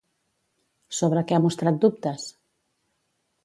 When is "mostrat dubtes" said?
1.45-2.27